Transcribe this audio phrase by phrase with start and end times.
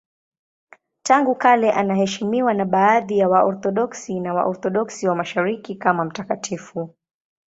[1.03, 6.95] Tangu kale anaheshimiwa na baadhi ya Waorthodoksi na Waorthodoksi wa Mashariki kama mtakatifu.